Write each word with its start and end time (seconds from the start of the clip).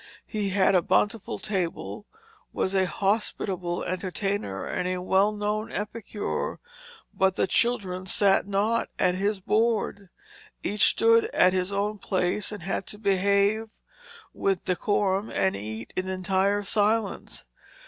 He 0.25 0.49
had 0.49 0.73
a 0.73 0.81
bountiful 0.81 1.37
table, 1.37 2.07
was 2.51 2.73
a 2.73 2.87
hospitable 2.87 3.83
entertainer 3.83 4.65
and 4.65 5.05
well 5.05 5.31
known 5.31 5.71
epicure; 5.71 6.59
but 7.13 7.35
children 7.49 8.07
sat 8.07 8.47
not 8.47 8.89
at 8.97 9.13
his 9.13 9.41
board. 9.41 10.09
Each 10.63 10.85
stood 10.89 11.25
at 11.35 11.53
his 11.53 11.71
own 11.71 11.99
place 11.99 12.51
and 12.51 12.63
had 12.63 12.87
to 12.87 12.97
behave 12.97 13.69
with 14.33 14.65
decorum 14.65 15.29
and 15.29 15.55
eat 15.55 15.93
in 15.95 16.07
entire 16.07 16.63
silence. 16.63 17.45